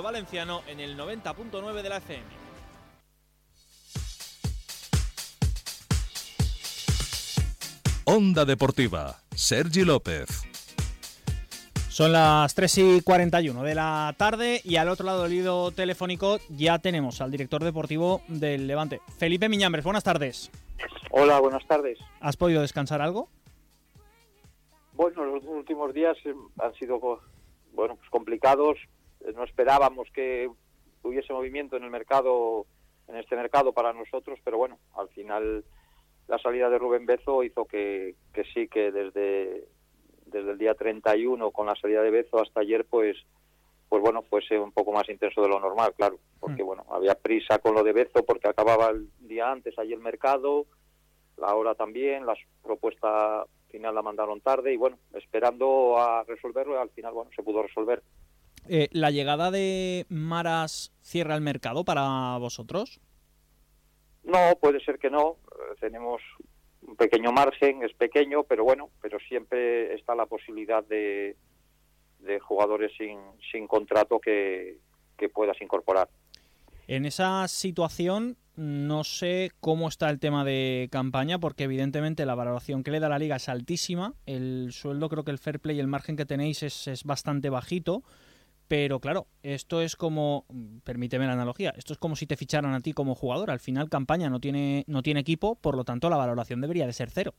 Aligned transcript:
Valenciano 0.00 0.62
en 0.66 0.80
el 0.80 0.96
90.9 0.96 1.82
de 1.82 1.88
la 1.88 1.96
FM. 1.98 2.24
Onda 8.04 8.44
Deportiva, 8.44 9.16
Sergi 9.34 9.84
López. 9.84 10.44
Son 11.88 12.10
las 12.10 12.54
3 12.54 12.78
y 12.78 13.00
41 13.02 13.62
de 13.62 13.74
la 13.74 14.14
tarde 14.16 14.62
y 14.64 14.76
al 14.76 14.88
otro 14.88 15.04
lado 15.04 15.24
del 15.24 15.34
hilo 15.34 15.72
telefónico 15.72 16.38
ya 16.48 16.78
tenemos 16.78 17.20
al 17.20 17.30
director 17.30 17.62
deportivo 17.62 18.22
del 18.28 18.66
Levante, 18.66 19.00
Felipe 19.18 19.48
Miñambres. 19.48 19.84
Buenas 19.84 20.02
tardes. 20.02 20.50
Hola, 21.10 21.38
buenas 21.40 21.66
tardes. 21.66 21.98
¿Has 22.20 22.38
podido 22.38 22.62
descansar 22.62 23.02
algo? 23.02 23.28
Bueno, 24.94 25.24
los 25.24 25.44
últimos 25.44 25.92
días 25.92 26.16
eh, 26.24 26.34
han 26.60 26.74
sido 26.74 26.98
bueno, 27.72 27.96
pues 27.96 28.08
complicados. 28.10 28.78
No 29.34 29.44
esperábamos 29.44 30.08
que 30.12 30.50
hubiese 31.02 31.32
movimiento 31.32 31.76
en 31.76 31.84
el 31.84 31.90
mercado, 31.90 32.66
en 33.08 33.16
este 33.16 33.36
mercado 33.36 33.72
para 33.72 33.92
nosotros, 33.92 34.38
pero 34.44 34.58
bueno, 34.58 34.78
al 34.94 35.08
final 35.08 35.64
la 36.28 36.38
salida 36.38 36.70
de 36.70 36.78
Rubén 36.78 37.06
Bezo 37.06 37.42
hizo 37.42 37.64
que, 37.64 38.14
que 38.32 38.44
sí, 38.44 38.68
que 38.68 38.90
desde, 38.90 39.68
desde 40.26 40.50
el 40.52 40.58
día 40.58 40.74
31 40.74 41.50
con 41.50 41.66
la 41.66 41.76
salida 41.76 42.02
de 42.02 42.10
Bezo 42.10 42.40
hasta 42.40 42.60
ayer, 42.60 42.84
pues 42.84 43.16
pues 43.88 44.00
bueno, 44.00 44.22
fuese 44.22 44.58
un 44.58 44.72
poco 44.72 44.90
más 44.90 45.06
intenso 45.10 45.42
de 45.42 45.48
lo 45.48 45.60
normal, 45.60 45.92
claro, 45.94 46.18
porque 46.40 46.62
mm. 46.62 46.66
bueno, 46.66 46.86
había 46.88 47.14
prisa 47.14 47.58
con 47.58 47.74
lo 47.74 47.82
de 47.82 47.92
Bezo 47.92 48.24
porque 48.24 48.48
acababa 48.48 48.88
el 48.88 49.10
día 49.20 49.50
antes 49.50 49.78
allí 49.78 49.92
el 49.92 50.00
mercado, 50.00 50.64
la 51.36 51.54
hora 51.54 51.74
también, 51.74 52.24
la 52.24 52.34
propuesta 52.62 53.44
final 53.72 53.94
la 53.94 54.02
mandaron 54.02 54.40
tarde 54.40 54.72
y 54.72 54.76
bueno, 54.76 54.98
esperando 55.14 55.98
a 55.98 56.22
resolverlo, 56.24 56.80
al 56.80 56.90
final 56.90 57.12
bueno, 57.12 57.30
se 57.34 57.42
pudo 57.42 57.62
resolver. 57.62 58.02
Eh, 58.68 58.88
¿La 58.92 59.10
llegada 59.10 59.50
de 59.50 60.06
Maras 60.08 60.92
cierra 61.02 61.34
el 61.34 61.40
mercado 61.40 61.84
para 61.84 62.36
vosotros? 62.38 63.00
No, 64.24 64.56
puede 64.60 64.80
ser 64.84 64.98
que 64.98 65.10
no. 65.10 65.36
Eh, 65.50 65.76
tenemos 65.80 66.22
un 66.82 66.96
pequeño 66.96 67.32
margen, 67.32 67.82
es 67.82 67.92
pequeño, 67.94 68.44
pero 68.44 68.64
bueno, 68.64 68.90
pero 69.00 69.18
siempre 69.28 69.94
está 69.94 70.14
la 70.14 70.26
posibilidad 70.26 70.84
de, 70.84 71.36
de 72.20 72.40
jugadores 72.40 72.92
sin, 72.96 73.18
sin 73.50 73.66
contrato 73.66 74.20
que, 74.20 74.78
que 75.16 75.28
puedas 75.28 75.60
incorporar. 75.60 76.08
En 76.86 77.04
esa 77.04 77.46
situación, 77.48 78.36
no 78.56 79.02
sé 79.04 79.50
cómo 79.60 79.88
está 79.88 80.10
el 80.10 80.18
tema 80.18 80.44
de 80.44 80.88
campaña, 80.90 81.38
porque 81.38 81.64
evidentemente 81.64 82.26
la 82.26 82.34
valoración 82.34 82.82
que 82.82 82.90
le 82.90 83.00
da 83.00 83.08
la 83.08 83.18
liga 83.18 83.36
es 83.36 83.48
altísima. 83.48 84.14
El 84.26 84.72
sueldo, 84.72 85.08
creo 85.08 85.24
que 85.24 85.30
el 85.30 85.38
fair 85.38 85.58
play, 85.58 85.80
el 85.80 85.86
margen 85.86 86.16
que 86.16 86.26
tenéis 86.26 86.62
es, 86.62 86.86
es 86.88 87.04
bastante 87.04 87.50
bajito. 87.50 88.02
Pero 88.72 89.00
claro, 89.00 89.26
esto 89.42 89.82
es 89.82 89.96
como, 89.96 90.46
permíteme 90.82 91.26
la 91.26 91.34
analogía, 91.34 91.74
esto 91.76 91.92
es 91.92 91.98
como 91.98 92.16
si 92.16 92.26
te 92.26 92.38
ficharan 92.38 92.72
a 92.72 92.80
ti 92.80 92.94
como 92.94 93.14
jugador. 93.14 93.50
Al 93.50 93.60
final, 93.60 93.90
campaña 93.90 94.30
no 94.30 94.40
tiene, 94.40 94.84
no 94.86 95.02
tiene 95.02 95.20
equipo, 95.20 95.56
por 95.56 95.76
lo 95.76 95.84
tanto, 95.84 96.08
la 96.08 96.16
valoración 96.16 96.62
debería 96.62 96.86
de 96.86 96.94
ser 96.94 97.10
cero. 97.10 97.34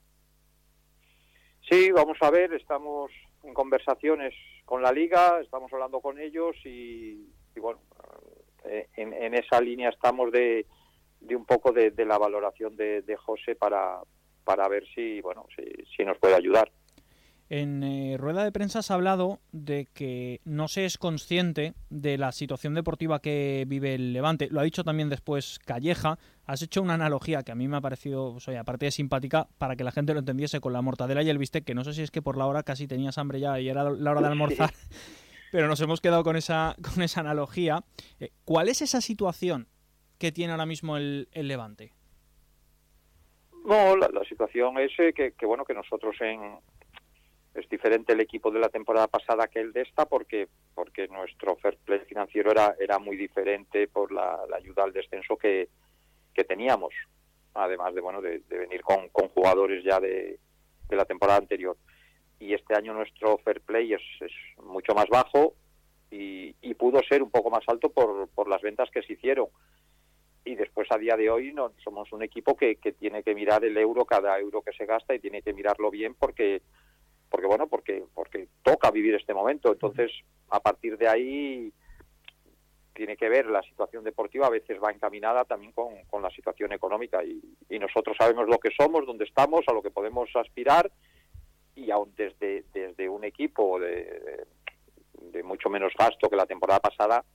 Sí, 1.67 1.89
vamos 1.89 2.19
a 2.21 2.29
ver, 2.29 2.53
estamos 2.53 3.09
en 3.41 3.55
conversaciones 3.55 4.35
con 4.63 4.83
la 4.83 4.91
liga, 4.91 5.39
estamos 5.41 5.73
hablando 5.73 6.01
con 6.01 6.19
ellos 6.19 6.55
y, 6.65 7.25
bueno, 7.59 7.79
eh, 8.65 8.89
en, 8.95 9.33
esa 9.33 9.59
línea 9.59 9.89
estamos 9.89 10.31
de, 10.31 10.67
de 11.19 11.35
un 11.35 11.45
poco 11.45 11.71
de, 11.71 11.91
la 12.05 12.19
valoración 12.19 12.75
de, 12.75 13.17
José 13.17 13.55
para, 13.55 14.01
para 14.43 14.67
ver 14.67 14.85
si, 14.93 15.19
bueno, 15.21 15.47
si, 15.97 16.05
nos 16.05 16.19
puede 16.19 16.35
ayudar. 16.35 16.71
En 17.49 17.83
eh, 17.83 18.15
rueda 18.17 18.43
de 18.43 18.51
prensa 18.51 18.79
has 18.79 18.89
hablado 18.89 19.39
de 19.51 19.87
que 19.93 20.41
no 20.45 20.67
se 20.67 20.85
es 20.85 20.97
consciente 20.97 21.73
de 21.89 22.17
la 22.17 22.31
situación 22.31 22.73
deportiva 22.73 23.19
que 23.19 23.65
vive 23.67 23.95
el 23.95 24.13
Levante. 24.13 24.47
Lo 24.49 24.59
ha 24.59 24.63
dicho 24.63 24.83
también 24.83 25.09
después 25.09 25.59
Calleja. 25.59 26.17
Has 26.45 26.61
hecho 26.61 26.81
una 26.81 26.95
analogía 26.95 27.43
que 27.43 27.51
a 27.51 27.55
mí 27.55 27.67
me 27.67 27.77
ha 27.77 27.81
parecido, 27.81 28.33
pues, 28.33 28.47
aparte 28.57 28.85
de 28.85 28.91
simpática, 28.91 29.47
para 29.57 29.75
que 29.75 29.83
la 29.83 29.91
gente 29.91 30.13
lo 30.13 30.19
entendiese 30.19 30.61
con 30.61 30.73
la 30.73 30.81
mortadela 30.81 31.21
y 31.21 31.29
el 31.29 31.37
bistec, 31.37 31.63
que 31.63 31.75
no 31.75 31.83
sé 31.83 31.93
si 31.93 32.01
es 32.01 32.11
que 32.11 32.21
por 32.21 32.37
la 32.37 32.47
hora 32.47 32.63
casi 32.63 32.87
tenías 32.87 33.17
hambre 33.17 33.39
ya 33.39 33.59
y 33.59 33.69
era 33.69 33.83
la 33.89 34.11
hora 34.11 34.21
de 34.21 34.27
almorzar. 34.27 34.73
pero 35.53 35.67
nos 35.67 35.79
hemos 35.81 36.01
quedado 36.01 36.23
con 36.23 36.35
esa, 36.35 36.75
con 36.81 37.03
esa 37.03 37.19
analogía. 37.19 37.83
Eh, 38.19 38.31
¿Cuál 38.43 38.69
es 38.69 38.81
esa 38.81 39.01
situación 39.01 39.67
que 40.17 40.31
tiene 40.31 40.51
ahora 40.51 40.65
mismo 40.65 40.97
el, 40.97 41.27
Levante? 41.31 41.93
No, 43.63 43.95
la, 43.95 44.09
situación 44.27 44.79
es 44.79 44.91
eh, 44.97 45.13
que, 45.13 45.45
bueno 45.45 45.63
que 45.63 45.75
nosotros 45.75 46.15
en 46.21 46.57
es 47.53 47.69
diferente 47.69 48.13
el 48.13 48.19
equipo 48.19 48.49
de 48.49 48.59
la 48.59 48.69
temporada 48.69 49.07
pasada 49.07 49.47
que 49.47 49.59
el 49.59 49.73
de 49.73 49.81
esta 49.81 50.05
porque 50.05 50.47
porque 50.73 51.07
nuestro 51.07 51.55
fair 51.57 51.77
play 51.85 51.99
financiero 51.99 52.51
era 52.51 52.75
era 52.79 52.97
muy 52.99 53.15
diferente 53.15 53.87
por 53.87 54.11
la, 54.11 54.39
ayuda 54.55 54.83
al 54.83 54.93
descenso 54.93 55.37
que, 55.37 55.69
que, 56.33 56.43
teníamos 56.43 56.93
además 57.53 57.93
de 57.93 58.01
bueno 58.01 58.21
de, 58.21 58.41
venir 58.49 58.81
con, 58.81 59.09
con, 59.09 59.29
jugadores 59.29 59.83
ya 59.83 59.99
de, 59.99 60.39
de, 60.89 60.95
la 60.95 61.05
temporada 61.05 61.39
anterior. 61.39 61.77
Y 62.39 62.53
este 62.53 62.75
año 62.75 62.93
nuestro 62.93 63.37
fair 63.37 63.61
play 63.61 63.93
es, 63.93 64.01
es 64.19 64.31
mucho 64.63 64.93
más 64.95 65.07
bajo 65.07 65.53
y, 66.09 66.55
y, 66.61 66.73
pudo 66.73 67.01
ser 67.07 67.21
un 67.21 67.29
poco 67.29 67.51
más 67.51 67.63
alto 67.67 67.89
por, 67.89 68.27
por 68.29 68.49
las 68.49 68.61
ventas 68.61 68.89
que 68.91 69.03
se 69.03 69.13
hicieron. 69.13 69.47
Y 70.43 70.55
después 70.55 70.87
a 70.91 70.97
día 70.97 71.15
de 71.15 71.29
hoy 71.29 71.53
no 71.53 71.71
somos 71.83 72.11
un 72.11 72.23
equipo 72.23 72.57
que, 72.57 72.75
que 72.75 72.91
tiene 72.91 73.23
que 73.23 73.35
mirar 73.35 73.63
el 73.63 73.77
euro 73.77 74.05
cada 74.05 74.37
euro 74.39 74.61
que 74.61 74.73
se 74.73 74.85
gasta 74.85 75.15
y 75.15 75.19
tiene 75.19 75.41
que 75.41 75.53
mirarlo 75.53 75.89
bien 75.89 76.15
porque 76.15 76.63
porque 77.33 77.47
bueno 77.47 77.65
porque 77.65 78.03
porque 78.13 78.47
toca 78.61 78.91
vivir 78.91 79.15
este 79.15 79.33
momento. 79.33 79.71
Entonces 79.71 80.11
a 80.49 80.59
partir 80.59 80.99
de 80.99 81.07
ahí 81.07 81.73
tiene 82.93 83.17
que 83.17 83.27
ver 83.27 83.47
la 83.47 83.63
situación 83.63 84.03
deportiva 84.03 84.45
a 84.45 84.51
veces 84.51 84.77
va 84.79 84.91
encaminada 84.91 85.43
también 85.43 85.71
con, 85.71 85.95
con 86.11 86.21
la 86.21 86.29
situación 86.29 86.73
económica. 86.73 87.23
Y, 87.23 87.41
y, 87.69 87.79
nosotros 87.79 88.15
sabemos 88.19 88.47
lo 88.47 88.59
que 88.59 88.69
somos 88.79 89.07
dónde 89.07 89.25
estamos 89.25 89.61
a 89.67 89.73
lo 89.73 89.81
que 89.81 89.89
podemos 89.89 90.29
aspirar. 90.35 90.91
Y 91.75 91.89
aún 91.89 92.13
desde 92.15 92.65
desde 92.71 93.09
un 93.09 93.23
equipo 93.23 93.79
de, 93.79 94.45
de 95.15 95.41
mucho 95.41 95.71
menos 95.71 95.91
gasto 95.97 96.29
que 96.29 96.35
la 96.35 96.45
temporada 96.45 96.81
pasada 96.81 97.25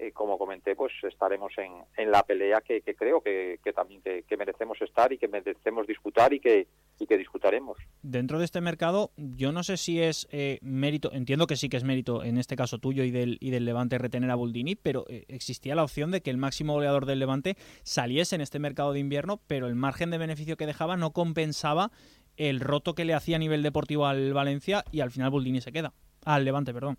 eh, 0.00 0.12
como 0.12 0.38
comenté, 0.38 0.76
pues 0.76 0.92
estaremos 1.02 1.52
en, 1.58 1.72
en 1.96 2.10
la 2.10 2.22
pelea 2.22 2.60
que, 2.60 2.82
creo 2.82 3.20
que, 3.20 3.58
también 3.74 4.00
que, 4.02 4.36
merecemos 4.36 4.80
estar 4.80 5.12
y 5.12 5.18
que 5.18 5.26
merecemos 5.26 5.86
disputar 5.86 6.32
y 6.32 6.40
que, 6.40 6.68
y 6.98 7.06
que 7.06 7.18
disputaremos. 7.18 7.76
Dentro 8.02 8.38
de 8.38 8.44
este 8.44 8.60
mercado, 8.60 9.10
yo 9.16 9.50
no 9.50 9.62
sé 9.62 9.76
si 9.76 10.00
es 10.00 10.28
eh, 10.30 10.58
mérito, 10.62 11.12
entiendo 11.12 11.46
que 11.46 11.56
sí 11.56 11.68
que 11.68 11.76
es 11.76 11.84
mérito 11.84 12.22
en 12.22 12.38
este 12.38 12.54
caso 12.54 12.78
tuyo 12.78 13.02
y 13.02 13.10
del, 13.10 13.38
y 13.40 13.50
del 13.50 13.64
Levante 13.64 13.98
retener 13.98 14.30
a 14.30 14.36
Buldini, 14.36 14.76
pero 14.76 15.04
eh, 15.08 15.24
existía 15.28 15.74
la 15.74 15.82
opción 15.82 16.10
de 16.10 16.20
que 16.20 16.30
el 16.30 16.38
máximo 16.38 16.74
goleador 16.74 17.04
del 17.04 17.18
Levante 17.18 17.56
saliese 17.82 18.36
en 18.36 18.40
este 18.40 18.60
mercado 18.60 18.92
de 18.92 19.00
invierno, 19.00 19.40
pero 19.48 19.66
el 19.66 19.74
margen 19.74 20.10
de 20.10 20.18
beneficio 20.18 20.56
que 20.56 20.66
dejaba 20.66 20.96
no 20.96 21.12
compensaba 21.12 21.90
el 22.36 22.60
roto 22.60 22.94
que 22.94 23.04
le 23.04 23.14
hacía 23.14 23.36
a 23.36 23.40
nivel 23.40 23.64
deportivo 23.64 24.06
al 24.06 24.32
Valencia 24.32 24.84
y 24.92 25.00
al 25.00 25.10
final 25.10 25.30
Buldini 25.30 25.60
se 25.60 25.72
queda. 25.72 25.92
Al 26.24 26.44
Levante, 26.44 26.72
perdón. 26.72 26.98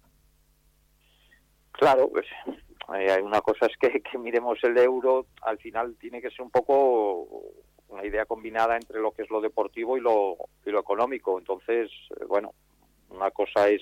Claro, 1.72 2.10
pues 2.10 2.26
eh, 2.95 3.22
una 3.22 3.41
cosa 3.41 3.67
es 3.67 3.77
que, 4.11 4.17
miremos 4.17 4.63
el 4.63 4.77
euro, 4.77 5.27
al 5.41 5.57
final 5.57 5.95
tiene 6.00 6.22
que 6.22 6.29
ser 6.29 6.41
un 6.41 6.51
poco 6.51 7.27
una 7.89 8.05
idea 8.05 8.25
combinada 8.25 8.75
entre 8.75 9.00
lo 9.00 9.11
que 9.11 9.23
es 9.23 9.29
lo 9.29 9.41
deportivo 9.41 9.97
y 9.97 10.01
lo, 10.01 10.38
y 10.66 10.69
lo 10.69 10.79
económico. 10.79 11.38
Entonces, 11.38 11.91
eh, 12.19 12.25
bueno, 12.27 12.53
una 13.09 13.31
cosa 13.31 13.67
es 13.69 13.81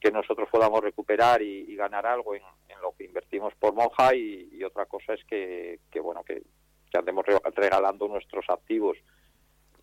que 0.00 0.10
nosotros 0.10 0.48
podamos 0.50 0.80
recuperar 0.80 1.42
y, 1.42 1.74
ganar 1.76 2.06
algo 2.06 2.34
en, 2.34 2.42
lo 2.82 2.92
que 2.92 3.04
invertimos 3.04 3.54
por 3.56 3.74
Monja 3.74 4.14
y, 4.14 4.62
otra 4.64 4.86
cosa 4.86 5.12
es 5.12 5.22
que, 5.24 5.78
bueno, 6.02 6.22
que, 6.24 6.42
que, 6.90 6.98
andemos 6.98 7.26
regalando 7.54 8.08
nuestros 8.08 8.44
activos. 8.48 8.96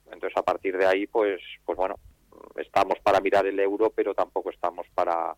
Entonces, 0.06 0.36
a 0.36 0.42
partir 0.42 0.76
de 0.78 0.88
ahí, 0.88 1.06
pues, 1.06 1.40
pues 1.64 1.78
bueno, 1.78 1.96
estamos 2.56 2.98
para 3.04 3.20
mirar 3.20 3.46
el 3.46 3.60
euro, 3.60 3.92
pero 3.92 4.16
tampoco 4.16 4.50
estamos 4.50 4.88
para, 4.96 5.36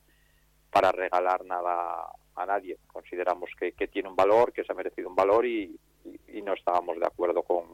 para 0.72 0.92
regalar 0.94 1.44
nada 1.46 2.10
a 2.40 2.46
nadie. 2.46 2.78
Consideramos 2.88 3.50
que, 3.60 3.88
tiene 3.88 4.10
un 4.10 4.16
valor, 4.16 4.54
que 4.54 4.64
se 4.64 4.72
ha 4.72 4.76
merecido 4.76 5.10
un 5.10 5.16
valor 5.16 5.46
y, 5.46 5.78
no 6.44 6.54
estábamos 6.54 6.98
de 6.98 7.06
acuerdo 7.06 7.44
con, 7.44 7.66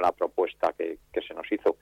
la 0.00 0.12
propuesta 0.12 0.72
que, 0.76 0.98
se 1.26 1.34
nos 1.34 1.50
hizo. 1.50 1.76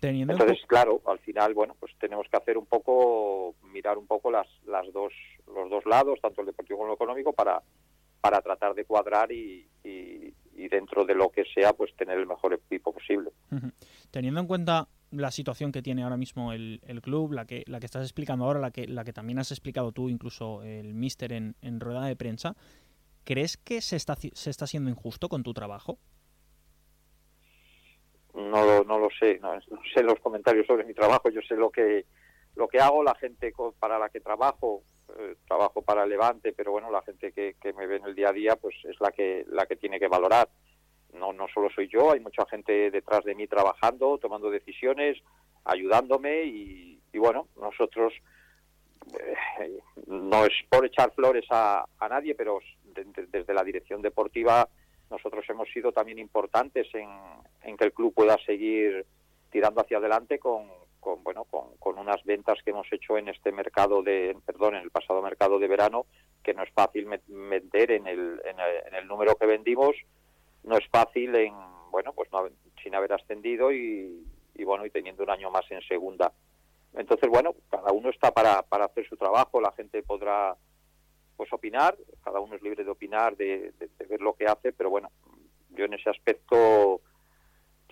Entonces, 0.00 0.58
claro, 0.66 1.00
al 1.06 1.20
final, 1.20 1.54
bueno, 1.54 1.76
pues 1.78 1.92
tenemos 1.98 2.26
que 2.28 2.36
hacer 2.36 2.58
un 2.58 2.66
poco, 2.66 3.54
mirar 3.72 3.96
un 3.98 4.06
poco 4.06 4.30
las, 4.30 4.48
las 4.66 4.92
dos, 4.92 5.12
los 5.46 5.70
dos 5.70 5.86
lados, 5.86 6.18
tanto 6.20 6.40
el 6.40 6.48
deportivo 6.48 6.80
como 6.80 6.90
el 6.90 6.96
económico, 6.96 7.32
para, 7.32 7.62
para 8.20 8.40
tratar 8.40 8.74
de 8.74 8.84
cuadrar 8.84 9.30
y, 9.30 9.68
dentro 10.70 11.04
de 11.04 11.14
lo 11.14 11.28
que 11.30 11.44
sea, 11.54 11.74
pues 11.74 11.94
tener 11.96 12.18
el 12.18 12.26
mejor 12.26 12.54
equipo 12.54 12.94
posible. 12.94 13.30
Teniendo 14.10 14.40
en 14.40 14.46
cuenta 14.46 14.88
la 15.12 15.30
situación 15.30 15.72
que 15.72 15.82
tiene 15.82 16.02
ahora 16.02 16.16
mismo 16.16 16.52
el, 16.52 16.80
club, 17.02 17.32
la 17.32 17.46
que, 17.46 17.64
la 17.66 17.78
que 17.80 17.86
estás 17.86 18.02
explicando 18.02 18.44
ahora, 18.44 18.60
la 18.60 18.70
que, 18.70 18.86
la 18.86 19.04
que 19.04 19.12
también 19.12 19.38
has 19.38 19.50
explicado 19.50 19.92
tú, 19.92 20.08
incluso 20.08 20.62
el 20.62 20.94
míster 20.94 21.32
en, 21.32 21.80
rueda 21.80 22.06
de 22.06 22.16
prensa, 22.16 22.56
¿crees 23.24 23.56
que 23.56 23.80
se 23.80 23.96
está, 23.96 24.16
se 24.16 24.50
está 24.50 24.66
siendo 24.66 24.90
injusto 24.90 25.28
con 25.28 25.42
tu 25.42 25.52
trabajo? 25.52 25.98
No, 28.34 28.82
no 28.84 28.98
lo 28.98 29.08
sé, 29.20 29.38
no, 29.40 29.52
sé 29.94 30.02
los 30.02 30.18
comentarios 30.20 30.66
sobre 30.66 30.84
mi 30.84 30.94
trabajo, 30.94 31.28
yo 31.28 31.42
sé 31.42 31.54
lo 31.54 31.70
que, 31.70 32.06
lo 32.56 32.66
que 32.66 32.80
hago, 32.80 33.02
la 33.02 33.14
gente 33.14 33.52
para 33.78 33.98
la 33.98 34.08
que 34.08 34.20
trabajo 34.20 34.82
eh, 35.18 35.36
trabajo 35.46 35.82
para 35.82 36.06
Levante, 36.06 36.52
pero 36.52 36.72
bueno, 36.72 36.90
la 36.90 37.02
gente 37.02 37.32
que, 37.32 37.54
me 37.74 37.86
ve 37.86 37.96
en 37.96 38.06
el 38.06 38.14
día 38.14 38.30
a 38.30 38.32
día, 38.32 38.56
pues 38.56 38.74
es 38.84 38.98
la 39.00 39.10
que, 39.10 39.44
la 39.48 39.66
que 39.66 39.76
tiene 39.76 39.98
que 39.98 40.08
valorar. 40.08 40.48
No, 41.12 41.32
no 41.32 41.46
solo 41.52 41.68
soy 41.70 41.88
yo, 41.88 42.12
hay 42.12 42.20
mucha 42.20 42.46
gente 42.46 42.90
detrás 42.90 43.24
de 43.24 43.34
mí 43.34 43.46
trabajando, 43.46 44.18
tomando 44.18 44.50
decisiones, 44.50 45.18
ayudándome 45.64 46.44
y, 46.44 46.98
bueno, 47.14 47.48
nosotros, 47.60 48.12
eh, 49.60 49.78
no 50.06 50.44
es 50.44 50.52
por 50.68 50.86
echar 50.86 51.12
flores 51.12 51.44
a, 51.50 51.86
nadie, 52.08 52.34
pero 52.34 52.60
desde 52.84 53.54
la 53.54 53.62
dirección 53.62 54.02
deportiva 54.02 54.68
nosotros 55.10 55.44
hemos 55.48 55.68
sido 55.70 55.92
también 55.92 56.18
importantes 56.18 56.86
en, 56.94 57.08
en 57.62 57.76
que 57.76 57.84
el 57.84 57.92
club 57.92 58.14
pueda 58.14 58.36
seguir 58.46 59.04
tirando 59.50 59.82
hacia 59.82 59.98
adelante 59.98 60.38
con, 60.38 60.66
con 61.02 61.22
bueno 61.24 61.44
con, 61.44 61.76
con, 61.78 61.98
unas 61.98 62.22
ventas 62.24 62.58
que 62.64 62.70
hemos 62.70 62.90
hecho 62.92 63.18
en 63.18 63.28
este 63.28 63.50
mercado 63.50 64.02
de 64.02 64.36
perdón 64.46 64.76
en 64.76 64.82
el 64.82 64.90
pasado 64.90 65.20
mercado 65.20 65.58
de 65.58 65.66
verano 65.66 66.06
que 66.42 66.54
no 66.54 66.62
es 66.62 66.70
fácil 66.70 67.06
vender 67.26 67.90
en 67.90 68.06
el, 68.06 68.40
en 68.44 68.94
el, 68.94 69.06
número 69.08 69.34
que 69.34 69.46
vendimos 69.46 69.96
no 70.64 70.76
es 70.76 70.86
fácil 70.88 71.34
en 71.34 71.54
bueno 71.90 72.12
pues 72.12 72.30
no, 72.32 72.48
sin 72.82 72.94
haber 72.94 73.12
ascendido 73.12 73.72
y, 73.72 74.26
y, 74.54 74.64
bueno 74.64 74.86
y 74.86 74.90
teniendo 74.90 75.22
un 75.22 75.30
año 75.30 75.50
más 75.50 75.70
en 75.70 75.82
segunda. 75.82 76.32
Entonces 76.94 77.28
bueno 77.30 77.54
cada 77.70 77.92
uno 77.92 78.10
está 78.10 78.32
para, 78.32 78.62
para 78.62 78.86
hacer 78.86 79.08
su 79.08 79.16
trabajo 79.16 79.60
la 79.60 79.72
gente 79.72 80.02
podrá 80.02 80.56
pues 81.36 81.52
opinar 81.52 81.96
cada 82.22 82.40
uno 82.40 82.54
es 82.54 82.62
libre 82.62 82.84
de 82.84 82.90
opinar 82.90 83.36
de, 83.36 83.72
de 83.78 84.06
ver 84.06 84.20
lo 84.20 84.34
que 84.34 84.46
hace 84.46 84.72
pero 84.72 84.90
bueno 84.90 85.10
yo 85.70 85.86
en 85.86 85.94
ese 85.94 86.10
aspecto 86.10 87.00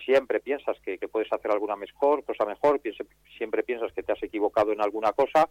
siempre 0.05 0.39
piensas 0.39 0.77
que, 0.81 0.97
puedes 1.07 1.31
hacer 1.31 1.51
alguna 1.51 1.75
mejor, 1.75 2.23
cosa 2.23 2.45
mejor, 2.45 2.81
siempre 3.37 3.63
piensas 3.63 3.91
que 3.93 4.03
te 4.03 4.11
has 4.11 4.23
equivocado 4.23 4.71
en 4.71 4.81
alguna 4.81 5.13
cosa, 5.13 5.49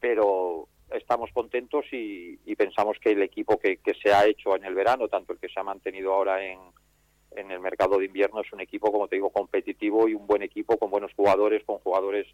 pero 0.00 0.68
estamos 0.90 1.30
contentos 1.32 1.84
y, 1.92 2.36
pensamos 2.56 2.98
que 3.00 3.12
el 3.12 3.22
equipo 3.22 3.58
que, 3.58 3.78
se 4.02 4.12
ha 4.12 4.26
hecho 4.26 4.56
en 4.56 4.64
el 4.64 4.74
verano, 4.74 5.08
tanto 5.08 5.32
el 5.32 5.38
que 5.38 5.48
se 5.48 5.60
ha 5.60 5.62
mantenido 5.62 6.12
ahora 6.12 6.44
en, 6.44 6.58
en 7.32 7.50
el 7.50 7.60
mercado 7.60 7.98
de 7.98 8.06
invierno, 8.06 8.40
es 8.40 8.52
un 8.52 8.60
equipo, 8.60 8.90
como 8.90 9.06
te 9.06 9.16
digo, 9.16 9.30
competitivo 9.30 10.08
y 10.08 10.14
un 10.14 10.26
buen 10.26 10.42
equipo 10.42 10.76
con 10.76 10.90
buenos 10.90 11.12
jugadores, 11.14 11.64
con 11.64 11.78
jugadores 11.78 12.26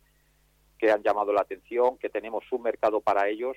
que 0.78 0.90
han 0.90 1.02
llamado 1.02 1.32
la 1.32 1.42
atención, 1.42 1.98
que 1.98 2.08
tenemos 2.08 2.44
un 2.50 2.62
mercado 2.62 3.00
para 3.00 3.28
ellos 3.28 3.56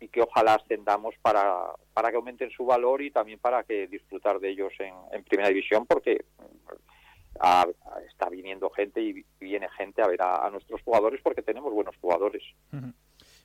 y 0.00 0.08
que 0.08 0.22
ojalá 0.22 0.54
ascendamos 0.54 1.14
para, 1.22 1.72
para 1.94 2.10
que 2.10 2.16
aumenten 2.16 2.50
su 2.50 2.64
valor 2.64 3.02
y 3.02 3.12
también 3.12 3.38
para 3.38 3.62
que 3.62 3.86
disfrutar 3.86 4.40
de 4.40 4.50
ellos 4.50 4.72
en, 4.80 4.94
en 5.12 5.22
primera 5.22 5.48
división, 5.48 5.86
porque 5.86 6.24
está 8.08 8.28
viniendo 8.30 8.70
gente 8.70 9.00
y 9.00 9.24
viene 9.40 9.68
gente 9.76 10.02
a 10.02 10.06
ver 10.06 10.20
a, 10.22 10.48
nuestros 10.50 10.82
jugadores 10.82 11.20
porque 11.22 11.42
tenemos 11.42 11.72
buenos 11.72 11.96
jugadores. 11.96 12.42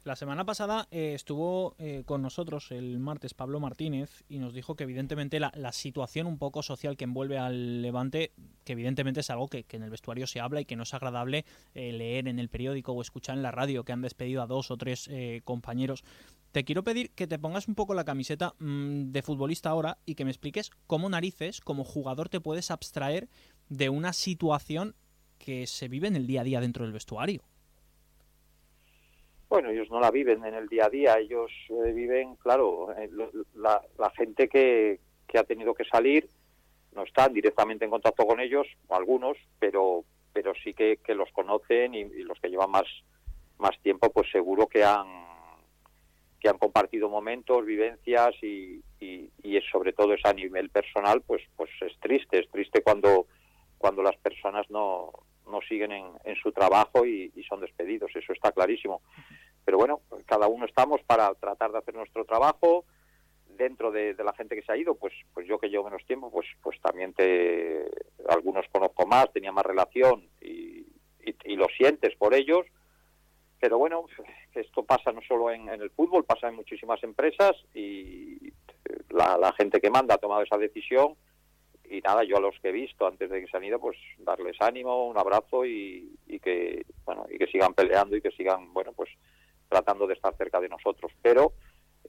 La 0.07 0.15
semana 0.15 0.45
pasada 0.45 0.87
eh, 0.89 1.11
estuvo 1.15 1.75
eh, 1.79 2.03
con 2.05 2.21
nosotros 2.21 2.71
el 2.71 2.97
martes 2.97 3.33
Pablo 3.33 3.59
Martínez 3.59 4.23
y 4.29 4.39
nos 4.39 4.53
dijo 4.53 4.77
que 4.77 4.85
evidentemente 4.85 5.37
la, 5.37 5.51
situación 5.73 6.27
un 6.27 6.37
poco 6.37 6.63
social 6.63 6.95
que 6.95 7.03
envuelve 7.03 7.37
al 7.37 7.81
Levante, 7.81 8.31
que 8.63 8.71
evidentemente 8.71 9.19
es 9.19 9.29
algo 9.31 9.49
que, 9.49 9.65
en 9.69 9.83
el 9.83 9.89
vestuario 9.89 10.25
se 10.25 10.39
habla 10.39 10.61
y 10.61 10.65
que 10.65 10.77
no 10.77 10.83
es 10.83 10.93
agradable 10.93 11.43
eh, 11.75 11.91
leer 11.91 12.29
en 12.29 12.39
el 12.39 12.47
periódico 12.47 12.93
o 12.93 13.01
escuchar 13.01 13.35
en 13.35 13.43
la 13.43 13.51
radio 13.51 13.83
que 13.83 13.91
han 13.91 14.01
despedido 14.01 14.41
a 14.41 14.47
dos 14.47 14.71
o 14.71 14.77
tres 14.77 15.09
compañeros. 15.43 16.05
Te 16.53 16.63
quiero 16.63 16.85
pedir 16.85 17.11
que 17.11 17.27
te 17.27 17.37
pongas 17.37 17.67
un 17.67 17.75
poco 17.75 17.93
la 17.93 18.05
camiseta 18.05 18.55
mm, 18.59 19.11
de 19.11 19.21
futbolista 19.21 19.71
ahora 19.71 19.97
y 20.05 20.15
que 20.15 20.23
me 20.23 20.31
expliques 20.31 20.71
cómo 20.87 21.09
narices, 21.09 21.59
como 21.59 21.83
jugador, 21.83 22.29
te 22.29 22.39
puedes 22.39 22.71
abstraer 22.71 23.27
de 23.67 23.89
una 23.89 24.13
situación 24.13 24.95
que 25.37 25.67
se 25.67 25.89
vive 25.89 26.07
en 26.07 26.15
el 26.15 26.27
día 26.27 26.41
a 26.41 26.45
día 26.45 26.61
dentro 26.61 26.85
del 26.85 26.93
vestuario. 26.93 27.43
Bueno, 29.57 29.71
ellos 29.71 29.89
no 29.89 29.99
la 29.99 30.11
viven 30.11 30.45
en 30.45 30.53
el 30.53 30.67
día 30.67 30.85
a 30.85 30.89
día, 30.89 31.17
ellos 31.17 31.51
eh, 31.69 31.91
viven, 31.91 32.35
claro, 32.35 32.95
eh, 32.95 33.09
la, 33.55 33.81
gente 34.15 34.47
que, 34.47 34.99
que, 35.27 35.39
ha 35.39 35.43
tenido 35.45 35.73
que 35.73 35.83
salir 35.83 36.29
no 36.93 37.01
están 37.01 37.33
directamente 37.33 37.83
en 37.83 37.89
contacto 37.89 38.27
con 38.27 38.39
ellos, 38.39 38.67
algunos, 38.89 39.35
pero 39.57 40.03
pero 40.31 40.53
sí 40.63 40.75
que, 40.75 40.99
los 41.15 41.31
conocen 41.31 41.95
y, 41.95 42.03
los 42.21 42.39
que 42.39 42.49
llevan 42.49 42.69
más 42.69 42.85
más 43.57 43.75
tiempo, 43.81 44.11
pues 44.11 44.29
seguro 44.29 44.67
que 44.67 44.83
han 44.83 45.07
que 46.39 46.49
han 46.49 46.59
compartido 46.59 47.09
momentos, 47.09 47.65
vivencias 47.65 48.35
y, 48.43 48.83
y, 48.99 49.31
y 49.41 49.59
sobre 49.71 49.91
todo 49.91 50.13
es 50.13 50.23
a 50.23 50.33
nivel 50.33 50.69
personal, 50.69 51.23
pues 51.25 51.41
pues 51.55 51.71
es 51.81 51.99
triste, 51.99 52.41
es 52.41 52.49
triste 52.51 52.83
cuando 52.83 53.25
cuando 53.79 54.03
las 54.03 54.17
personas 54.17 54.69
no, 54.69 55.11
no 55.49 55.61
siguen 55.61 55.91
en, 55.91 56.05
en 56.23 56.35
su 56.35 56.51
trabajo 56.51 57.05
y, 57.05 57.31
son 57.47 57.61
despedidos, 57.61 58.11
eso 58.15 58.33
está 58.33 58.51
clarísimo. 58.51 59.01
Pero 59.67 59.79
bueno, 59.79 59.99
cada 60.25 60.47
uno 60.47 60.65
estamos 60.65 61.01
para 61.05 61.33
tratar 61.33 61.73
de 61.73 61.79
hacer 61.79 61.93
nuestro 61.93 62.23
trabajo 62.23 62.85
dentro 63.57 63.91
de, 63.91 64.13
la 64.13 64.31
gente 64.31 64.55
que 64.55 64.61
se 64.61 64.71
ha 64.71 64.77
ido, 64.77 64.95
pues 64.95 65.13
pues 65.33 65.45
yo 65.45 65.59
que 65.59 65.67
llevo 65.67 65.83
menos 65.83 66.05
tiempo, 66.05 66.31
pues 66.31 66.47
pues 66.63 66.79
también 66.79 67.13
te 67.13 67.83
algunos 68.29 68.65
conozco 68.71 69.05
más, 69.05 69.29
tenía 69.33 69.51
más 69.51 69.65
relación 69.65 70.25
y, 70.39 70.85
y, 71.43 71.55
lo 71.57 71.67
sientes 71.77 72.15
por 72.15 72.33
ellos. 72.33 72.65
Pero 73.59 73.77
bueno, 73.77 74.05
esto 74.55 74.83
pasa 74.83 75.11
no 75.11 75.19
solo 75.27 75.51
en, 75.51 75.67
el 75.67 75.89
fútbol, 75.89 76.23
pasa 76.23 76.47
en 76.47 76.55
muchísimas 76.55 77.03
empresas 77.03 77.51
y 77.73 78.53
la, 79.09 79.37
la 79.37 79.51
gente 79.51 79.81
que 79.81 79.89
manda 79.89 80.15
ha 80.15 80.17
tomado 80.17 80.43
esa 80.43 80.57
decisión 80.57 81.17
y 81.89 82.01
nada, 82.01 82.23
yo 82.23 82.37
a 82.37 82.41
los 82.41 82.57
que 82.59 82.69
he 82.69 82.71
visto 82.73 83.07
antes 83.07 83.29
de 83.29 83.41
que 83.41 83.47
se 83.47 83.57
han 83.57 83.63
ido, 83.63 83.79
pues 83.79 83.97
darles 84.19 84.57
ánimo, 84.59 85.07
un 85.07 85.17
abrazo 85.17 85.65
y, 85.65 86.17
que 86.41 86.85
bueno 87.05 87.25
y 87.29 87.37
que 87.37 87.47
sigan 87.47 87.73
peleando 87.73 88.15
y 88.15 88.21
que 88.21 88.31
sigan 88.31 88.73
bueno 88.73 88.93
pues 88.93 89.09
tratando 89.69 90.07
de 90.07 90.13
estar 90.13 90.35
cerca 90.35 90.59
de 90.59 90.69
nosotros. 90.69 91.11
Pero 91.21 91.53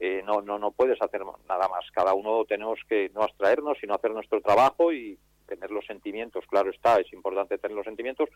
eh, 0.00 0.22
no 0.24 0.40
no 0.40 0.58
no 0.58 0.70
puedes 0.70 1.00
hacer 1.02 1.22
nada 1.48 1.68
más. 1.68 1.90
Cada 1.92 2.14
uno 2.14 2.44
tenemos 2.44 2.78
que 2.88 3.10
no 3.14 3.22
abstraernos, 3.22 3.78
sino 3.80 3.94
hacer 3.94 4.12
nuestro 4.12 4.40
trabajo 4.40 4.92
y 4.92 5.18
tener 5.46 5.70
los 5.70 5.86
sentimientos. 5.86 6.44
Claro 6.46 6.70
está, 6.70 7.00
es 7.00 7.12
importante 7.12 7.58
tener 7.58 7.76
los 7.76 7.84
sentimientos. 7.84 8.28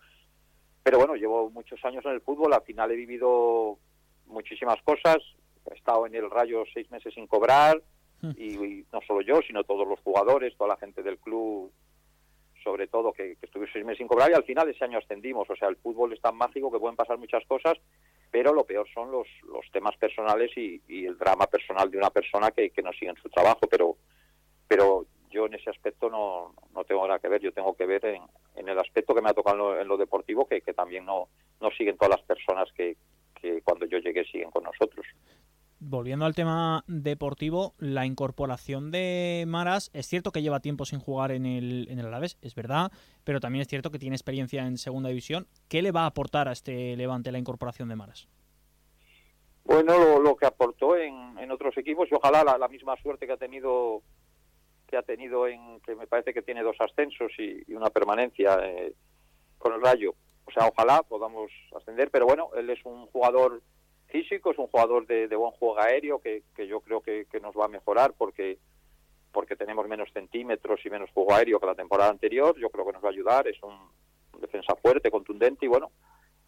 Pero 0.82 0.98
bueno, 0.98 1.14
llevo 1.14 1.50
muchos 1.50 1.82
años 1.84 2.04
en 2.04 2.12
el 2.12 2.20
fútbol. 2.20 2.52
Al 2.52 2.62
final 2.62 2.90
he 2.90 2.96
vivido 2.96 3.78
muchísimas 4.26 4.82
cosas. 4.82 5.18
He 5.70 5.74
estado 5.74 6.06
en 6.06 6.14
el 6.16 6.28
Rayo 6.28 6.64
seis 6.74 6.90
meses 6.90 7.14
sin 7.14 7.26
cobrar 7.26 7.80
y, 8.36 8.84
no 8.92 9.00
solo 9.06 9.20
yo, 9.20 9.40
sino 9.46 9.64
todos 9.64 9.86
los 9.86 10.00
jugadores, 10.00 10.56
toda 10.56 10.70
la 10.70 10.76
gente 10.76 11.02
del 11.02 11.18
club, 11.18 11.72
sobre 12.62 12.86
todo, 12.86 13.12
que, 13.12 13.36
que 13.36 13.46
estuve 13.46 13.68
seis 13.72 13.84
meses 13.84 13.98
sin 13.98 14.06
cobrar 14.06 14.30
y 14.30 14.34
al 14.34 14.44
final 14.44 14.68
ese 14.68 14.84
año 14.84 14.98
ascendimos. 14.98 15.48
O 15.50 15.56
sea, 15.56 15.68
el 15.68 15.76
fútbol 15.76 16.12
es 16.12 16.20
tan 16.20 16.36
mágico 16.36 16.70
que 16.70 16.78
pueden 16.78 16.96
pasar 16.96 17.18
muchas 17.18 17.44
cosas, 17.46 17.78
pero 18.32 18.54
lo 18.54 18.64
peor 18.64 18.88
son 18.92 19.12
los, 19.12 19.28
los 19.42 19.70
temas 19.70 19.94
personales 19.98 20.50
y, 20.56 20.80
el 20.88 21.18
drama 21.18 21.46
personal 21.46 21.90
de 21.90 21.98
una 21.98 22.08
persona 22.08 22.50
que, 22.50 22.72
no 22.82 22.90
sigue 22.92 23.10
en 23.10 23.16
su 23.16 23.28
trabajo. 23.28 23.60
Pero, 23.70 23.96
pero 24.66 25.04
yo 25.30 25.44
en 25.46 25.54
ese 25.54 25.68
aspecto 25.68 26.08
no, 26.08 26.54
no 26.74 26.82
tengo 26.84 27.06
nada 27.06 27.20
que 27.20 27.28
ver, 27.28 27.42
yo 27.42 27.52
tengo 27.52 27.76
que 27.76 27.84
ver 27.84 28.04
en, 28.06 28.22
en 28.56 28.68
el 28.70 28.78
aspecto 28.78 29.14
que 29.14 29.20
me 29.20 29.28
ha 29.28 29.34
tocado 29.34 29.78
en 29.78 29.86
lo, 29.86 29.98
deportivo, 29.98 30.48
que, 30.48 30.62
que 30.62 30.72
también 30.72 31.04
no, 31.04 31.28
no 31.60 31.70
siguen 31.72 31.98
todas 31.98 32.18
las 32.18 32.26
personas 32.26 32.72
que, 32.72 32.96
que 33.34 33.60
cuando 33.60 33.84
yo 33.84 33.98
llegué 33.98 34.24
siguen 34.24 34.50
con 34.50 34.64
nosotros 34.64 35.06
volviendo 35.82 36.24
al 36.24 36.34
tema 36.34 36.84
deportivo, 36.86 37.74
la 37.78 38.06
incorporación 38.06 38.90
de 38.90 39.44
Maras 39.46 39.90
es 39.92 40.06
cierto 40.06 40.30
que 40.30 40.42
lleva 40.42 40.60
tiempo 40.60 40.84
sin 40.84 41.00
jugar 41.00 41.32
en 41.32 41.44
el, 41.44 41.86
en 41.90 41.98
el 41.98 42.06
Alavés, 42.06 42.38
es 42.40 42.54
verdad, 42.54 42.92
pero 43.24 43.40
también 43.40 43.62
es 43.62 43.68
cierto 43.68 43.90
que 43.90 43.98
tiene 43.98 44.14
experiencia 44.14 44.64
en 44.66 44.78
segunda 44.78 45.08
división. 45.08 45.46
¿Qué 45.68 45.82
le 45.82 45.90
va 45.90 46.02
a 46.02 46.06
aportar 46.06 46.48
a 46.48 46.52
este 46.52 46.96
Levante 46.96 47.32
la 47.32 47.38
incorporación 47.38 47.88
de 47.88 47.96
Maras? 47.96 48.28
Bueno, 49.64 50.18
lo, 50.18 50.36
que 50.36 50.46
aportó 50.46 50.96
en, 50.96 51.38
en, 51.38 51.50
otros 51.50 51.76
equipos 51.76 52.08
y 52.10 52.14
ojalá 52.14 52.44
la, 52.58 52.68
misma 52.68 52.96
suerte 52.96 53.26
que 53.26 53.32
ha 53.32 53.36
tenido 53.36 54.02
que 54.88 54.96
ha 54.96 55.02
tenido 55.02 55.46
en 55.46 55.80
que 55.80 55.94
me 55.94 56.06
parece 56.06 56.34
que 56.34 56.42
tiene 56.42 56.62
dos 56.62 56.76
ascensos 56.80 57.32
y, 57.38 57.72
una 57.72 57.88
permanencia 57.88 58.58
eh, 58.62 58.92
con 59.58 59.72
el 59.72 59.80
Rayo. 59.80 60.14
O 60.44 60.50
sea, 60.50 60.66
ojalá 60.66 61.02
podamos 61.02 61.50
ascender, 61.76 62.10
pero 62.10 62.26
bueno, 62.26 62.50
él 62.56 62.68
es 62.70 62.84
un 62.84 63.06
jugador 63.06 63.62
físico, 64.12 64.52
es 64.52 64.58
un 64.58 64.68
jugador 64.68 65.06
de, 65.06 65.26
buen 65.34 65.52
juego 65.52 65.80
aéreo 65.80 66.20
que, 66.20 66.42
yo 66.68 66.80
creo 66.80 67.00
que, 67.00 67.26
nos 67.40 67.56
va 67.56 67.64
a 67.64 67.68
mejorar 67.68 68.12
porque 68.16 68.58
porque 69.32 69.56
tenemos 69.56 69.88
menos 69.88 70.10
centímetros 70.12 70.84
y 70.84 70.90
menos 70.90 71.10
juego 71.10 71.32
aéreo 71.32 71.58
que 71.58 71.64
la 71.64 71.74
temporada 71.74 72.10
anterior, 72.10 72.54
yo 72.58 72.68
creo 72.68 72.84
que 72.84 72.92
nos 72.92 73.02
va 73.02 73.08
a 73.08 73.12
ayudar, 73.12 73.48
es 73.48 73.56
un, 73.62 73.74
defensa 74.38 74.76
fuerte, 74.76 75.10
contundente 75.10 75.64
y 75.64 75.68
bueno, 75.68 75.90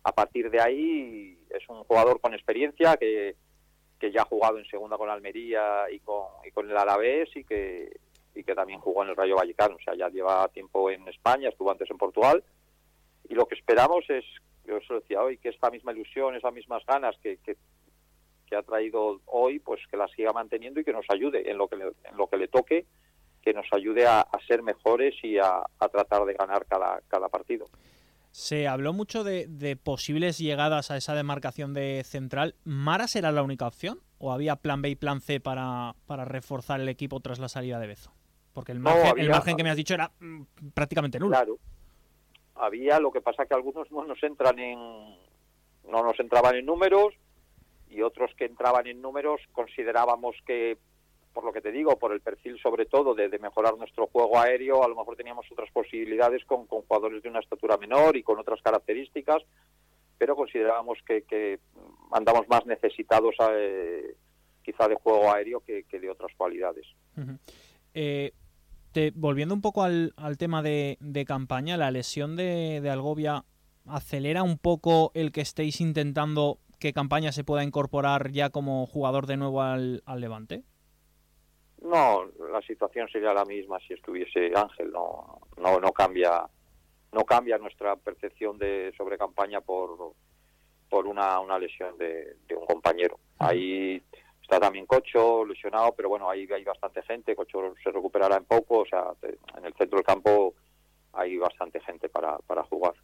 a 0.02 0.12
partir 0.12 0.50
de 0.50 0.60
ahí 0.60 1.38
es 1.48 1.66
un 1.70 1.82
jugador 1.84 2.20
con 2.20 2.34
experiencia 2.34 2.98
que, 2.98 3.36
que 3.98 4.12
ya 4.12 4.20
ha 4.20 4.26
jugado 4.26 4.58
en 4.58 4.66
segunda 4.66 4.98
con 4.98 5.08
Almería 5.08 5.86
y 5.90 6.00
con, 6.00 6.26
y 6.46 6.50
con 6.50 6.70
el 6.70 6.76
Alavés 6.76 7.34
y 7.34 7.44
que, 7.44 7.90
y 8.34 8.44
que 8.44 8.54
también 8.54 8.80
jugó 8.80 9.02
en 9.02 9.10
el 9.10 9.16
Rayo 9.16 9.36
Vallecano, 9.36 9.76
o 9.76 9.82
sea, 9.82 9.94
ya 9.94 10.10
lleva 10.10 10.48
tiempo 10.48 10.90
en 10.90 11.08
España, 11.08 11.48
estuvo 11.48 11.70
antes 11.70 11.90
en 11.90 11.96
Portugal. 11.96 12.44
Y 13.28 13.34
lo 13.34 13.46
que 13.46 13.54
esperamos 13.54 14.04
es 14.10 14.24
yo 14.66 14.76
eso 14.76 14.94
decía 14.94 15.22
hoy, 15.22 15.38
que 15.38 15.50
esta 15.50 15.70
misma 15.70 15.92
ilusión, 15.92 16.34
esas 16.34 16.52
mismas 16.52 16.84
ganas 16.86 17.16
que, 17.22 17.38
que, 17.38 17.56
ha 18.56 18.62
traído 18.62 19.20
hoy, 19.26 19.58
pues 19.58 19.80
que 19.90 19.96
la 19.96 20.06
siga 20.06 20.32
manteniendo 20.32 20.78
y 20.78 20.84
que 20.84 20.92
nos 20.92 21.04
ayude 21.08 21.50
en 21.50 21.58
lo 21.58 21.66
que 21.66 21.74
le, 21.74 21.86
en 21.86 22.16
lo 22.16 22.28
que 22.28 22.36
le 22.36 22.46
toque, 22.46 22.86
que 23.42 23.52
nos 23.52 23.66
ayude 23.72 24.06
a, 24.06 24.24
ser 24.46 24.62
mejores 24.62 25.12
y 25.24 25.38
a, 25.38 25.64
tratar 25.90 26.24
de 26.24 26.34
ganar 26.34 26.64
cada, 26.66 27.00
cada 27.08 27.28
partido. 27.28 27.66
Se 28.30 28.68
habló 28.68 28.92
mucho 28.92 29.24
de, 29.24 29.46
de, 29.48 29.74
posibles 29.74 30.38
llegadas 30.38 30.92
a 30.92 30.96
esa 30.96 31.16
demarcación 31.16 31.74
de 31.74 32.02
central. 32.04 32.54
¿Maras 32.62 33.16
era 33.16 33.32
la 33.32 33.42
única 33.42 33.66
opción? 33.66 33.98
¿O 34.18 34.32
había 34.32 34.54
plan 34.54 34.82
B 34.82 34.90
y 34.90 34.94
plan 34.94 35.20
C 35.20 35.40
para, 35.40 35.96
para 36.06 36.24
reforzar 36.24 36.80
el 36.80 36.88
equipo 36.88 37.18
tras 37.18 37.40
la 37.40 37.48
salida 37.48 37.80
de 37.80 37.88
Bezo? 37.88 38.12
Porque 38.52 38.70
el 38.70 38.78
margen, 38.78 39.02
no, 39.02 39.10
había, 39.10 39.24
el 39.24 39.30
margen 39.30 39.56
que 39.56 39.64
me 39.64 39.70
has 39.70 39.76
dicho 39.76 39.94
era 39.94 40.12
mm, 40.20 40.42
prácticamente 40.72 41.18
nulo. 41.18 41.32
Claro. 41.32 41.58
Había, 42.56 43.00
lo 43.00 43.10
que 43.10 43.20
pasa 43.20 43.46
que 43.46 43.54
algunos 43.54 43.90
no 43.90 44.04
nos 44.04 44.22
entran 44.22 44.58
en. 44.58 44.78
no 45.88 46.02
nos 46.02 46.18
entraban 46.20 46.54
en 46.56 46.66
números 46.66 47.14
y 47.88 48.02
otros 48.02 48.32
que 48.36 48.44
entraban 48.44 48.86
en 48.86 49.00
números 49.00 49.40
considerábamos 49.52 50.36
que 50.46 50.78
por 51.32 51.44
lo 51.44 51.52
que 51.52 51.60
te 51.60 51.72
digo, 51.72 51.98
por 51.98 52.12
el 52.12 52.20
perfil 52.20 52.58
sobre 52.60 52.86
todo 52.86 53.12
de, 53.12 53.28
de, 53.28 53.40
mejorar 53.40 53.76
nuestro 53.76 54.06
juego 54.06 54.38
aéreo, 54.38 54.84
a 54.84 54.88
lo 54.88 54.94
mejor 54.94 55.16
teníamos 55.16 55.44
otras 55.50 55.68
posibilidades 55.72 56.44
con, 56.44 56.66
con, 56.66 56.82
jugadores 56.82 57.24
de 57.24 57.28
una 57.28 57.40
estatura 57.40 57.76
menor 57.76 58.16
y 58.16 58.22
con 58.22 58.38
otras 58.38 58.62
características, 58.62 59.42
pero 60.16 60.36
considerábamos 60.36 60.98
que, 61.04 61.22
que 61.22 61.58
andamos 62.12 62.48
más 62.48 62.64
necesitados 62.66 63.34
eh, 63.50 64.14
quizá 64.62 64.86
de 64.86 64.94
juego 64.94 65.32
aéreo 65.32 65.60
que, 65.60 65.82
que 65.84 65.98
de 65.98 66.08
otras 66.08 66.30
cualidades. 66.36 66.86
Uh 67.16 67.36
te, 68.94 69.12
volviendo 69.14 69.54
un 69.54 69.60
poco 69.60 69.82
al, 69.82 70.14
al 70.16 70.38
tema 70.38 70.62
de, 70.62 70.96
de, 71.00 71.26
campaña, 71.26 71.76
la 71.76 71.90
lesión 71.90 72.36
de, 72.36 72.80
de 72.80 72.88
Algovia 72.88 73.44
acelera 73.86 74.42
un 74.42 74.56
poco 74.56 75.10
el 75.12 75.32
que 75.32 75.42
estéis 75.42 75.82
intentando 75.82 76.58
que 76.80 76.94
campaña 76.94 77.32
se 77.32 77.44
pueda 77.44 77.64
incorporar 77.64 78.30
ya 78.30 78.50
como 78.50 78.86
jugador 78.86 79.26
de 79.26 79.36
nuevo 79.36 79.60
al, 79.60 80.02
al 80.06 80.20
Levante? 80.20 80.62
No, 81.82 82.24
la 82.50 82.62
situación 82.62 83.08
sería 83.08 83.34
la 83.34 83.44
misma 83.44 83.78
si 83.86 83.92
estuviese 83.92 84.52
Ángel. 84.54 84.90
No, 84.90 85.40
no, 85.58 85.80
no 85.80 85.92
cambia, 85.92 86.48
no 87.12 87.24
cambia 87.24 87.58
nuestra 87.58 87.96
percepción 87.96 88.56
de 88.56 88.92
sobre 88.96 89.18
campaña 89.18 89.60
por 89.60 90.14
por 90.88 91.06
una, 91.08 91.40
una 91.40 91.58
lesión 91.58 91.98
de, 91.98 92.36
de 92.46 92.54
un 92.54 92.66
compañero. 92.66 93.18
Ahí 93.40 94.00
está 94.44 94.60
también 94.60 94.84
Cocho 94.86 95.44
lesionado, 95.44 95.92
pero 95.96 96.10
bueno, 96.10 96.28
ahí 96.28 96.46
hay 96.54 96.64
bastante 96.64 97.02
gente. 97.02 97.34
Cocho 97.34 97.74
se 97.82 97.90
recuperará 97.90 98.36
en 98.36 98.44
poco, 98.44 98.80
o 98.80 98.86
sea, 98.86 99.12
en 99.22 99.64
el 99.64 99.74
centro 99.74 99.96
del 99.96 100.04
campo 100.04 100.54
hay 101.14 101.38
bastante 101.38 101.80
gente 101.80 102.08
para, 102.08 102.38
para 102.38 102.62
jugar. 102.64 102.94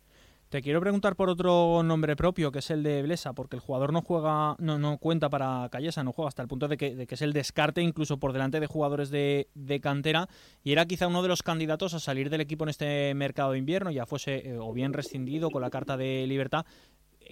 Te 0.51 0.63
quiero 0.63 0.81
preguntar 0.81 1.15
por 1.15 1.29
otro 1.29 1.83
nombre 1.85 2.17
propio, 2.17 2.51
que 2.51 2.59
es 2.59 2.71
el 2.73 2.83
de 2.83 3.03
Blesa, 3.03 3.35
porque 3.35 3.55
el 3.55 3.63
jugador 3.63 3.93
no 3.93 4.03
juega, 4.03 4.57
no, 4.59 4.81
no 4.81 4.99
cuenta 4.99 5.31
para 5.31 5.69
Callesa, 5.71 6.03
no 6.03 6.13
juega 6.13 6.29
hasta 6.29 6.43
el 6.43 6.49
punto 6.49 6.67
de 6.67 6.77
que, 6.77 6.97
de 6.97 7.07
que 7.07 7.15
es 7.15 7.23
el 7.23 7.33
descarte 7.33 7.83
incluso 7.83 8.19
por 8.19 8.33
delante 8.33 8.59
de 8.59 8.67
jugadores 8.67 9.11
de, 9.11 9.49
de, 9.55 9.81
cantera, 9.81 10.29
y 10.65 10.73
era 10.73 10.87
quizá 10.87 11.07
uno 11.07 11.23
de 11.23 11.29
los 11.29 11.45
candidatos 11.45 11.95
a 11.95 12.01
salir 12.01 12.31
del 12.31 12.41
equipo 12.41 12.65
en 12.65 12.71
este 12.71 13.15
mercado 13.15 13.53
de 13.53 13.59
invierno, 13.59 13.93
ya 13.93 14.07
fuese 14.07 14.49
eh, 14.49 14.59
o 14.59 14.73
bien 14.73 14.93
rescindido 14.93 15.51
con 15.51 15.63
la 15.63 15.71
carta 15.71 15.97
de 15.97 16.27
libertad. 16.27 16.67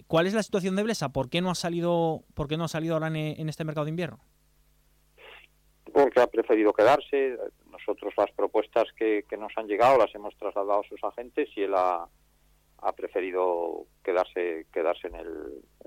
¿Cuál 0.06 0.26
es 0.26 0.34
la 0.34 0.42
situación 0.42 0.76
de 0.76 0.82
Blesa? 0.82 1.10
¿Por 1.10 1.28
qué 1.28 1.40
no 1.40 1.50
ha 1.50 1.54
salido, 1.54 2.22
por 2.34 2.48
qué 2.48 2.56
no 2.56 2.64
ha 2.64 2.68
salido 2.68 2.94
ahora 2.94 3.08
en, 3.08 3.16
en 3.16 3.48
este 3.48 3.64
mercado 3.64 3.84
de 3.84 3.90
invierno? 3.90 4.18
Porque 5.92 6.20
ha 6.20 6.26
preferido 6.26 6.72
quedarse. 6.72 7.36
Nosotros 7.70 8.12
las 8.16 8.30
propuestas 8.32 8.84
que, 8.96 9.24
que 9.28 9.36
nos 9.36 9.52
han 9.56 9.66
llegado 9.66 9.98
las 9.98 10.14
hemos 10.14 10.36
trasladado 10.36 10.80
a 10.80 10.88
sus 10.88 11.02
agentes 11.02 11.48
y 11.56 11.62
él 11.62 11.74
ha 11.74 12.08
ha 12.80 12.92
preferido 12.92 13.86
quedarse 14.04 14.66
quedarse 14.72 15.08
en 15.08 15.14
el, 15.16 15.28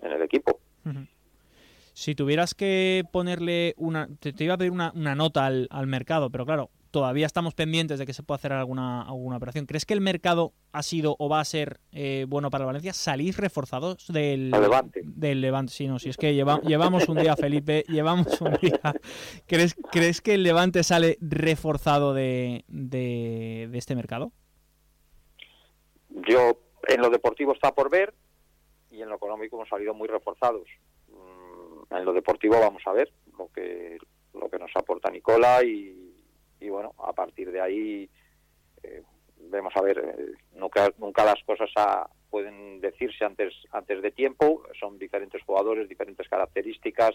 en 0.02 0.12
el 0.12 0.22
equipo. 0.22 0.60
Uh 0.86 0.90
-huh. 0.90 1.08
Si 1.94 2.16
tuvieras 2.16 2.54
que 2.54 3.04
ponerle 3.12 3.74
una... 3.78 4.08
Te, 4.20 4.34
te 4.34 4.44
iba 4.44 4.54
a 4.54 4.58
pedir 4.58 4.72
una, 4.72 4.92
una 4.96 5.14
nota 5.14 5.46
al, 5.46 5.68
al, 5.70 5.88
mercado, 5.88 6.30
pero 6.30 6.46
claro, 6.46 6.70
todavía 6.92 7.26
estamos 7.26 7.56
pendientes 7.56 7.98
de 7.98 8.06
que 8.06 8.14
se 8.14 8.22
pueda 8.22 8.36
hacer 8.36 8.54
alguna, 8.54 9.02
alguna 9.02 9.38
operación. 9.38 9.66
¿Crees 9.66 9.86
que 9.86 9.94
el 9.94 10.02
mercado 10.02 10.54
ha 10.72 10.84
sido 10.84 11.16
o 11.18 11.30
va 11.30 11.40
a 11.40 11.46
ser 11.46 11.80
eh, 11.92 12.26
bueno 12.28 12.52
para 12.52 12.64
el 12.64 12.68
Valencia? 12.68 12.94
¿Salís 12.94 13.38
reforzados 13.38 14.08
del 14.08 14.52
Levante? 14.52 15.02
Del 15.04 15.42
Levante, 15.42 15.74
sí, 15.74 15.88
no, 15.88 15.98
si 16.00 16.10
es 16.10 16.18
que 16.18 16.36
lleva, 16.36 16.60
llevamos 16.62 17.08
un 17.10 17.18
día, 17.18 17.36
Felipe, 17.36 17.84
llevamos 17.88 18.40
un 18.42 18.54
día. 18.62 18.80
¿Crees, 19.48 19.76
¿Crees 19.92 20.22
que 20.22 20.36
el 20.36 20.44
Levante 20.44 20.84
sale 20.84 21.18
reforzado 21.22 22.14
de, 22.14 22.66
de, 22.68 23.70
de 23.72 23.78
este 23.78 23.96
mercado? 23.96 24.32
Yo 26.28 26.60
en 26.88 27.02
lo 27.02 27.10
deportivo 27.10 27.54
está 27.54 27.74
por 27.74 27.90
ver 27.90 28.14
y 28.92 29.02
en 29.02 29.10
lo 29.10 29.16
económico 29.16 29.56
hemos 29.56 29.70
salido 29.70 29.94
muy 29.94 30.10
reforzados. 30.10 30.68
Mm, 31.08 31.96
en 31.96 32.06
lo 32.06 32.14
deportivo 32.14 32.60
vamos 32.60 32.84
a 32.86 32.92
ver 32.92 33.12
lo 33.38 33.48
que 33.48 33.98
lo 34.34 34.50
que 34.50 34.60
nos 34.60 34.72
aporta 34.76 35.10
Nicola 35.10 35.62
y, 35.64 36.11
y 36.62 36.70
bueno, 36.70 36.94
a 37.00 37.12
partir 37.12 37.52
de 37.52 37.60
ahí 37.60 38.10
eh, 38.84 39.04
vemos 39.50 39.74
a 39.76 39.82
ver, 39.82 39.98
eh, 39.98 40.32
nunca, 40.56 40.90
nunca 40.98 41.26
las 41.26 41.44
cosas 41.44 41.70
a, 41.76 42.08
pueden 42.30 42.80
decirse 42.80 43.26
antes 43.26 43.54
antes 43.72 44.02
de 44.02 44.12
tiempo, 44.12 44.64
son 44.80 44.98
diferentes 44.98 45.42
jugadores, 45.44 45.90
diferentes 45.90 46.28
características, 46.30 47.12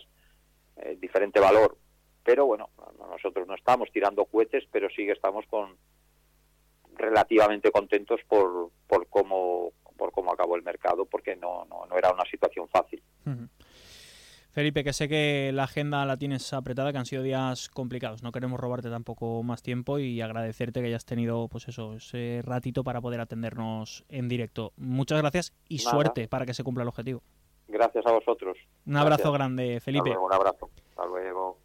eh, 0.76 0.96
diferente 1.00 1.40
valor. 1.40 1.78
Pero 2.22 2.44
bueno, 2.44 2.70
nosotros 2.98 3.46
no 3.46 3.54
estamos 3.54 3.90
tirando 3.92 4.24
cohetes, 4.24 4.64
pero 4.70 4.88
sí 4.90 5.06
que 5.06 5.12
estamos 5.12 5.46
con, 5.46 5.76
relativamente 6.96 7.70
contentos 7.70 8.20
por, 8.28 8.70
por 8.86 9.06
cómo 9.08 9.72
por 9.96 10.12
cómo 10.12 10.30
acabó 10.30 10.56
el 10.56 10.62
mercado 10.62 11.06
porque 11.06 11.36
no, 11.36 11.64
no, 11.64 11.86
no 11.86 11.96
era 11.96 12.12
una 12.12 12.24
situación 12.30 12.68
fácil. 12.68 13.02
Uh. 13.24 13.46
Felipe, 14.56 14.82
que 14.82 14.94
sé 14.94 15.06
que 15.06 15.50
la 15.52 15.64
agenda 15.64 16.06
la 16.06 16.16
tienes 16.16 16.50
apretada, 16.54 16.90
que 16.90 16.96
han 16.96 17.04
sido 17.04 17.22
días 17.22 17.68
complicados. 17.68 18.22
No 18.22 18.32
queremos 18.32 18.58
robarte 18.58 18.88
tampoco 18.88 19.42
más 19.42 19.60
tiempo 19.62 19.98
y 19.98 20.22
agradecerte 20.22 20.80
que 20.80 20.86
hayas 20.86 21.04
tenido 21.04 21.46
pues 21.48 21.68
eso, 21.68 21.92
ese 21.92 22.40
ratito 22.42 22.82
para 22.82 23.02
poder 23.02 23.20
atendernos 23.20 24.06
en 24.08 24.30
directo. 24.30 24.72
Muchas 24.78 25.20
gracias 25.20 25.52
y 25.68 25.76
Nada. 25.76 25.90
suerte 25.90 26.26
para 26.26 26.46
que 26.46 26.54
se 26.54 26.64
cumpla 26.64 26.84
el 26.84 26.88
objetivo. 26.88 27.22
Gracias 27.68 28.06
a 28.06 28.12
vosotros. 28.12 28.56
Un 28.86 28.96
abrazo 28.96 29.24
gracias. 29.24 29.32
grande, 29.34 29.80
Felipe. 29.80 30.08
Luego, 30.08 30.24
un 30.24 30.32
abrazo. 30.32 30.70
Hasta 30.88 31.04
luego. 31.04 31.58